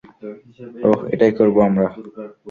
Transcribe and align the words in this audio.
ওহ, 0.83 0.99
এটাই 1.13 1.31
করব 1.37 1.55
আমরা। 1.67 1.87